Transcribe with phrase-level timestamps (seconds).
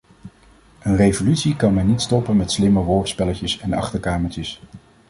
[0.79, 4.61] Een revolutie kan men niet stoppen met slimme woordspelletjes en achterkamertjes.